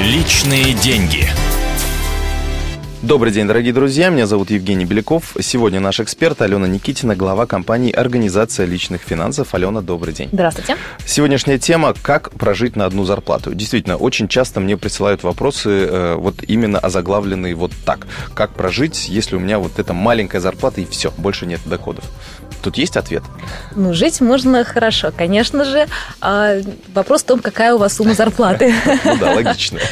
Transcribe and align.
Личные 0.00 0.74
деньги. 0.74 1.37
Добрый 3.02 3.32
день, 3.32 3.46
дорогие 3.46 3.72
друзья. 3.72 4.08
Меня 4.08 4.26
зовут 4.26 4.50
Евгений 4.50 4.84
Беляков. 4.84 5.36
Сегодня 5.40 5.78
наш 5.78 6.00
эксперт 6.00 6.42
Алена 6.42 6.66
Никитина, 6.66 7.14
глава 7.14 7.46
компании 7.46 7.92
«Организация 7.92 8.66
личных 8.66 9.02
финансов». 9.02 9.54
Алена, 9.54 9.82
добрый 9.82 10.12
день. 10.12 10.28
Здравствуйте. 10.32 10.76
Сегодняшняя 11.06 11.58
тема 11.58 11.94
«Как 12.02 12.32
прожить 12.32 12.74
на 12.74 12.86
одну 12.86 13.04
зарплату». 13.04 13.54
Действительно, 13.54 13.96
очень 13.96 14.26
часто 14.26 14.58
мне 14.58 14.76
присылают 14.76 15.22
вопросы, 15.22 15.70
э, 15.70 16.14
вот 16.16 16.42
именно 16.48 16.80
озаглавленные 16.80 17.54
вот 17.54 17.70
так. 17.84 18.08
Как 18.34 18.50
прожить, 18.50 19.08
если 19.08 19.36
у 19.36 19.38
меня 19.38 19.60
вот 19.60 19.78
эта 19.78 19.92
маленькая 19.94 20.40
зарплата 20.40 20.80
и 20.80 20.84
все, 20.84 21.12
больше 21.18 21.46
нет 21.46 21.60
доходов? 21.66 22.04
Тут 22.62 22.76
есть 22.76 22.96
ответ? 22.96 23.22
Ну, 23.76 23.94
жить 23.94 24.20
можно 24.20 24.64
хорошо, 24.64 25.12
конечно 25.16 25.64
же. 25.64 25.86
А, 26.20 26.56
вопрос 26.92 27.22
в 27.22 27.26
том, 27.26 27.40
какая 27.40 27.74
у 27.74 27.78
вас 27.78 27.94
сумма 27.94 28.14
зарплаты. 28.14 28.74
Ну 29.04 29.16
да, 29.18 29.34
логично. 29.34 29.78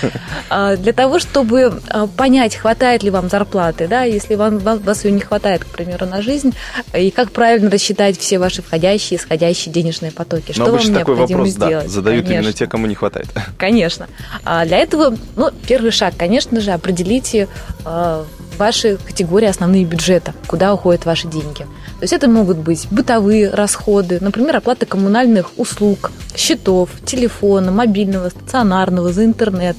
А, 0.48 0.76
для 0.76 0.92
того, 0.92 1.18
чтобы 1.18 1.80
а, 1.88 2.06
понять, 2.06 2.56
хватает 2.56 2.95
ли 3.02 3.10
вам 3.10 3.28
зарплаты, 3.28 3.88
да, 3.88 4.02
если 4.02 4.34
вам, 4.34 4.58
вам, 4.58 4.78
вас 4.78 5.04
ее 5.04 5.12
не 5.12 5.20
хватает, 5.20 5.64
к 5.64 5.68
примеру, 5.68 6.06
на 6.06 6.22
жизнь, 6.22 6.54
и 6.94 7.10
как 7.10 7.32
правильно 7.32 7.70
рассчитать 7.70 8.18
все 8.18 8.38
ваши 8.38 8.62
входящие 8.62 9.18
и 9.18 9.20
исходящие 9.20 9.72
денежные 9.72 10.12
потоки. 10.12 10.48
Но 10.48 10.52
что 10.52 10.66
обычно 10.66 10.92
вам 10.92 11.00
такой 11.00 11.16
необходимо 11.16 11.38
вопрос 11.38 11.54
сделать? 11.54 11.84
да, 11.86 11.90
задают 11.90 12.24
Конечно. 12.26 12.42
именно 12.42 12.52
те, 12.52 12.66
кому 12.66 12.86
не 12.86 12.94
хватает. 12.94 13.28
Конечно. 13.58 14.08
А 14.44 14.64
для 14.64 14.78
этого, 14.78 15.16
ну, 15.36 15.50
первый 15.66 15.90
шаг, 15.90 16.14
конечно 16.16 16.60
же, 16.60 16.72
определите 16.72 17.48
э, 17.84 18.24
ваши 18.58 18.96
категории 18.96 19.46
основные 19.46 19.84
бюджета, 19.84 20.34
куда 20.46 20.74
уходят 20.74 21.04
ваши 21.04 21.28
деньги. 21.28 21.66
То 21.98 22.02
есть 22.02 22.12
это 22.12 22.28
могут 22.28 22.58
быть 22.58 22.86
бытовые 22.90 23.50
расходы, 23.50 24.18
например, 24.20 24.56
оплата 24.56 24.86
коммунальных 24.86 25.58
услуг, 25.58 26.10
счетов, 26.34 26.90
телефона, 27.04 27.70
мобильного, 27.72 28.28
стационарного, 28.28 29.12
за 29.12 29.24
интернет. 29.24 29.76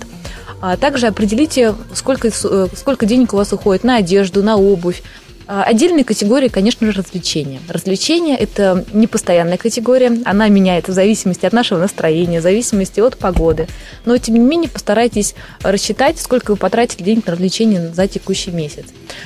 А 0.61 0.77
также 0.77 1.07
определите, 1.07 1.75
сколько, 1.93 2.29
э, 2.29 2.67
сколько 2.75 3.05
денег 3.05 3.33
у 3.33 3.37
вас 3.37 3.53
уходит 3.53 3.83
на 3.83 3.97
одежду, 3.97 4.43
на 4.43 4.57
обувь, 4.57 5.03
а, 5.49 5.63
Отдельной 5.63 6.03
категории, 6.03 6.49
конечно 6.49 6.85
же, 6.91 7.01
развлечения. 7.01 7.61
Развлечения– 7.69 8.35
это 8.37 8.83
непостоянная 8.91 9.57
категория, 9.57 10.19
она 10.25 10.49
меняется 10.49 10.91
в 10.91 10.95
зависимости 10.95 11.45
от 11.45 11.53
нашего 11.53 11.79
настроения, 11.79 12.41
в 12.41 12.43
зависимости 12.43 12.99
от 12.99 13.17
погоды. 13.17 13.67
Но, 14.03 14.17
тем 14.17 14.35
не 14.35 14.41
менее, 14.41 14.69
постарайтесь 14.69 15.35
рассчитать, 15.61 16.19
сколько 16.19 16.51
вы 16.51 16.57
потратили 16.57 17.03
денег 17.03 17.27
на 17.27 17.31
развлечения 17.31 17.93
за 17.93 18.07
текущий 18.09 18.51
месяц. 18.51 18.85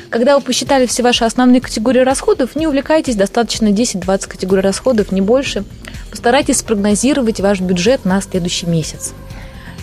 Когда 0.10 0.38
вы 0.38 0.44
посчитали 0.44 0.86
все 0.86 1.02
ваши 1.02 1.26
основные 1.26 1.60
категории 1.60 2.02
расходов, 2.02 2.56
не 2.56 2.68
увлекайтесь, 2.68 3.16
достаточно 3.16 3.68
10-20 3.68 4.28
категорий 4.28 4.62
расходов, 4.62 5.12
не 5.12 5.22
больше. 5.22 5.64
Постарайтесь 6.12 6.58
спрогнозировать 6.58 7.40
ваш 7.40 7.62
бюджет 7.62 8.06
на 8.06 8.22
следующий 8.22 8.68
месяц 8.68 9.14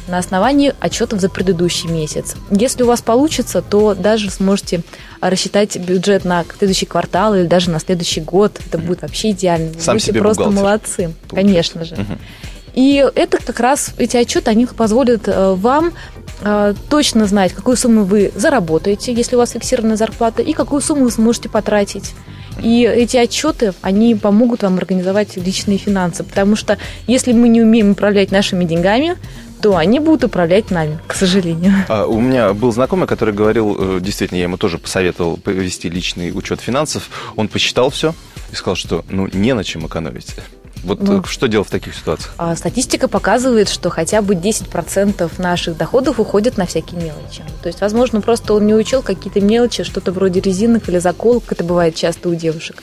на 0.08 0.18
основании 0.18 0.74
отчетов 0.80 1.20
за 1.20 1.28
предыдущий 1.28 1.88
месяц. 1.88 2.34
Если 2.50 2.82
у 2.82 2.86
вас 2.86 3.02
получится, 3.02 3.62
то 3.62 3.94
даже 3.94 4.30
сможете 4.30 4.82
рассчитать 5.20 5.76
бюджет 5.78 6.24
на 6.24 6.44
следующий 6.58 6.86
квартал 6.86 7.34
или 7.34 7.46
даже 7.46 7.70
на 7.70 7.80
следующий 7.80 8.20
год. 8.20 8.58
Это 8.66 8.78
будет 8.78 9.02
вообще 9.02 9.30
идеально. 9.30 9.72
Вы 9.72 9.80
Сам 9.80 9.94
будете 9.94 10.12
себе 10.12 10.20
просто 10.20 10.50
молодцы, 10.50 10.96
получается. 10.96 11.34
конечно 11.34 11.84
же. 11.84 11.94
Мгм. 11.96 12.18
И 12.74 13.04
это 13.14 13.38
как 13.42 13.58
раз, 13.60 13.92
эти 13.98 14.16
отчеты, 14.16 14.50
они 14.50 14.66
позволят 14.66 15.26
э, 15.26 15.54
вам 15.54 15.92
э, 16.42 16.74
точно 16.88 17.26
знать, 17.26 17.52
какую 17.52 17.76
сумму 17.76 18.04
вы 18.04 18.30
заработаете, 18.36 19.12
если 19.12 19.34
у 19.34 19.38
вас 19.38 19.50
фиксированная 19.50 19.96
зарплата, 19.96 20.42
и 20.42 20.52
какую 20.52 20.80
сумму 20.80 21.04
вы 21.04 21.10
сможете 21.10 21.48
потратить. 21.48 22.14
И 22.62 22.82
эти 22.82 23.16
отчеты, 23.16 23.72
они 23.82 24.14
помогут 24.14 24.62
вам 24.62 24.76
организовать 24.76 25.36
личные 25.36 25.78
финансы, 25.78 26.24
потому 26.24 26.56
что 26.56 26.78
если 27.06 27.32
мы 27.32 27.48
не 27.48 27.62
умеем 27.62 27.90
управлять 27.90 28.30
нашими 28.30 28.64
деньгами, 28.64 29.16
то 29.60 29.76
они 29.76 30.00
будут 30.00 30.24
управлять 30.24 30.70
нами, 30.70 30.98
к 31.06 31.14
сожалению. 31.14 31.72
А, 31.88 32.06
У 32.06 32.20
меня 32.20 32.52
был 32.52 32.72
знакомый, 32.72 33.06
который 33.06 33.34
говорил, 33.34 33.76
э, 33.96 34.00
действительно, 34.00 34.38
я 34.38 34.44
ему 34.44 34.56
тоже 34.56 34.78
посоветовал 34.78 35.36
повести 35.36 35.88
личный 35.88 36.30
учет 36.36 36.60
финансов. 36.60 37.08
Он 37.36 37.48
посчитал 37.48 37.90
все 37.90 38.14
и 38.52 38.54
сказал, 38.54 38.76
что 38.76 39.04
ну 39.10 39.28
не 39.32 39.52
на 39.54 39.64
чем 39.64 39.86
экономить. 39.86 40.34
Вот 40.84 41.02
Ну. 41.02 41.20
э, 41.20 41.22
что 41.26 41.48
делать 41.48 41.66
в 41.68 41.70
таких 41.72 41.94
ситуациях? 41.94 42.34
А 42.38 42.54
статистика 42.54 43.08
показывает, 43.08 43.68
что 43.68 43.90
хотя 43.90 44.22
бы 44.22 44.34
10% 44.34 45.28
наших 45.38 45.76
доходов 45.76 46.20
уходят 46.20 46.56
на 46.56 46.66
всякие 46.66 47.00
мелочи. 47.00 47.42
То 47.62 47.68
есть, 47.68 47.80
возможно, 47.80 48.20
просто 48.20 48.54
он 48.54 48.64
не 48.66 48.74
учел 48.74 49.02
какие-то 49.02 49.40
мелочи, 49.40 49.82
что-то 49.82 50.12
вроде 50.12 50.40
резинок 50.40 50.88
или 50.88 50.98
заколок, 50.98 51.44
это 51.50 51.64
бывает 51.64 51.96
часто 51.96 52.28
у 52.28 52.34
девушек. 52.36 52.82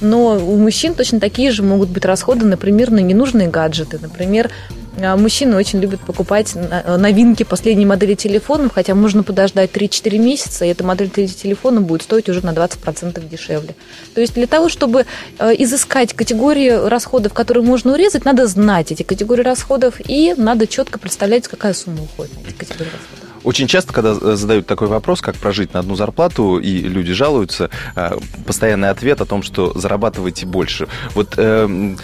Но 0.00 0.38
у 0.38 0.56
мужчин 0.56 0.94
точно 0.94 1.20
такие 1.20 1.50
же 1.50 1.62
могут 1.62 1.90
быть 1.90 2.04
расходы, 2.06 2.46
например, 2.46 2.90
на 2.90 3.00
ненужные 3.00 3.48
гаджеты. 3.48 3.98
Например, 4.00 4.50
мужчины 4.98 5.56
очень 5.56 5.80
любят 5.80 6.00
покупать 6.00 6.54
на- 6.54 6.96
новинки 6.96 7.42
последней 7.42 7.86
модели 7.86 8.14
телефонов, 8.14 8.72
хотя 8.74 8.94
можно 8.94 9.22
подождать 9.22 9.70
3-4 9.72 10.18
месяца, 10.18 10.64
и 10.64 10.68
эта 10.68 10.84
модель 10.84 11.10
телефона 11.10 11.80
будет 11.80 12.02
стоить 12.02 12.28
уже 12.28 12.44
на 12.44 12.52
20% 12.52 13.28
дешевле. 13.28 13.74
То 14.14 14.20
есть 14.20 14.34
для 14.34 14.46
того, 14.46 14.68
чтобы 14.68 15.06
э, 15.38 15.52
изыскать 15.58 16.14
категории 16.14 16.70
расходов, 16.88 17.32
которые 17.32 17.64
можно 17.64 17.92
урезать, 17.92 18.24
надо 18.24 18.46
знать 18.46 18.92
эти 18.92 19.02
категории 19.02 19.42
расходов, 19.42 20.00
и 20.06 20.34
надо 20.36 20.66
четко 20.66 20.98
представлять, 20.98 21.48
какая 21.48 21.74
сумма 21.74 22.02
уходит 22.02 22.34
на 22.36 22.48
эти 22.48 22.54
категории 22.54 22.90
расходов. 22.90 23.23
Очень 23.44 23.66
часто, 23.66 23.92
когда 23.92 24.16
э, 24.20 24.36
задают 24.36 24.66
такой 24.66 24.88
вопрос, 24.88 25.20
как 25.20 25.36
прожить 25.36 25.74
на 25.74 25.80
одну 25.80 25.96
зарплату, 25.96 26.58
и 26.58 26.78
люди 26.80 27.12
жалуются, 27.12 27.70
э, 27.94 28.16
постоянный 28.46 28.90
ответ 28.90 29.20
о 29.20 29.26
том, 29.26 29.42
что 29.42 29.78
зарабатывайте 29.78 30.46
больше. 30.46 30.88
Вот 31.14 31.34
э, 31.36 31.94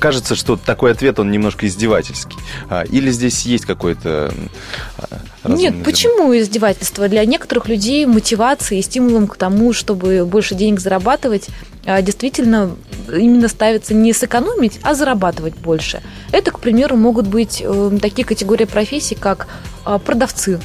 кажется, 0.00 0.34
что 0.34 0.56
такой 0.56 0.92
ответ, 0.92 1.18
он 1.18 1.30
немножко 1.30 1.66
издевательский. 1.66 2.38
А, 2.70 2.84
Или 2.84 3.10
здесь 3.10 3.44
есть 3.44 3.66
разумный 3.68 5.62
Нет, 5.62 5.72
зерно? 5.72 5.84
почему 5.84 6.38
издевательство? 6.38 7.08
Для 7.08 7.24
некоторых 7.24 7.68
людей 7.68 8.06
мотивацией 8.06 8.80
и 8.80 8.82
стимулом 8.82 9.26
к 9.26 9.36
тому, 9.36 9.72
чтобы 9.72 10.24
больше 10.24 10.54
денег 10.54 10.80
зарабатывать, 10.80 11.48
а, 11.84 12.00
действительно 12.02 12.76
именно 13.08 13.48
ставится 13.48 13.94
не 13.94 14.12
сэкономить, 14.12 14.80
а 14.82 14.94
зарабатывать 14.94 15.54
больше. 15.54 16.02
Это, 16.32 16.50
к 16.50 16.60
примеру, 16.60 16.96
могут 16.96 17.26
быть 17.26 17.62
э, 17.64 17.98
такие 18.02 18.26
категории 18.26 18.64
профессий, 18.64 19.14
как 19.14 19.48
а, 19.84 19.98
продавцы 19.98 20.60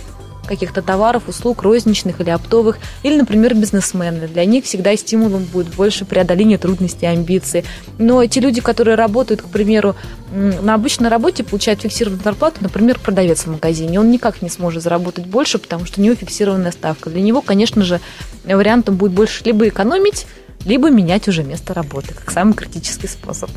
каких-то 0.47 0.81
товаров, 0.81 1.23
услуг, 1.27 1.63
розничных 1.63 2.19
или 2.21 2.29
оптовых, 2.29 2.77
или, 3.03 3.15
например, 3.15 3.55
бизнесмены. 3.55 4.27
Для 4.27 4.45
них 4.45 4.65
всегда 4.65 4.95
стимулом 4.95 5.45
будет 5.45 5.67
больше 5.75 6.05
преодоление 6.05 6.57
трудностей, 6.57 7.05
амбиций. 7.05 7.63
Но 7.97 8.25
те 8.25 8.39
люди, 8.39 8.61
которые 8.61 8.95
работают, 8.95 9.41
к 9.41 9.47
примеру, 9.47 9.95
на 10.31 10.73
обычной 10.73 11.09
работе, 11.09 11.43
получают 11.43 11.81
фиксированную 11.81 12.23
зарплату, 12.23 12.57
например, 12.61 12.99
продавец 12.99 13.41
в 13.41 13.47
магазине, 13.47 13.99
он 13.99 14.11
никак 14.11 14.41
не 14.41 14.49
сможет 14.49 14.83
заработать 14.83 15.25
больше, 15.25 15.59
потому 15.59 15.85
что 15.85 16.01
у 16.01 16.03
него 16.03 16.15
фиксированная 16.15 16.71
ставка. 16.71 17.09
Для 17.09 17.21
него, 17.21 17.41
конечно 17.41 17.83
же, 17.83 17.99
вариантом 18.43 18.95
будет 18.95 19.11
больше 19.11 19.43
либо 19.43 19.67
экономить, 19.67 20.25
либо 20.65 20.89
менять 20.89 21.27
уже 21.27 21.43
место 21.43 21.73
работы, 21.73 22.13
как 22.13 22.31
самый 22.31 22.53
критический 22.53 23.07
способ. 23.07 23.49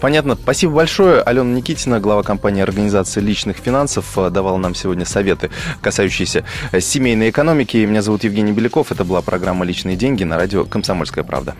Понятно. 0.00 0.34
Спасибо 0.34 0.74
большое. 0.74 1.22
Алена 1.22 1.54
Никитина, 1.54 2.00
глава 2.00 2.22
компании 2.22 2.62
организации 2.62 3.20
личных 3.20 3.56
финансов, 3.58 4.16
э, 4.16 4.30
давала 4.30 4.56
нам 4.56 4.74
сегодня 4.74 5.04
советы, 5.04 5.50
касающиеся 5.80 6.44
э, 6.72 6.80
семейной 6.80 7.30
экономики. 7.30 7.78
Меня 7.78 8.02
зовут 8.02 8.24
Евгений 8.24 8.52
Беляков. 8.52 8.92
Это 8.92 9.04
была 9.04 9.22
программа 9.22 9.64
«Личные 9.64 9.96
деньги» 9.96 10.24
на 10.24 10.36
радио 10.36 10.64
«Комсомольская 10.64 11.24
правда». 11.24 11.54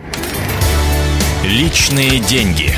Личные 1.43 2.19
деньги. 2.19 2.70